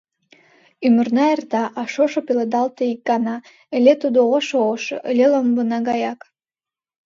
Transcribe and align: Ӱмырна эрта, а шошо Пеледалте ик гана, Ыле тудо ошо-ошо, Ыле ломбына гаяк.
Ӱмырна 0.85 1.25
эрта, 1.35 1.63
а 1.79 1.81
шошо 1.93 2.19
Пеледалте 2.27 2.83
ик 2.93 3.01
гана, 3.09 3.35
Ыле 3.77 3.93
тудо 4.01 4.19
ошо-ошо, 4.37 4.95
Ыле 5.09 5.25
ломбына 5.31 5.77
гаяк. 5.89 6.19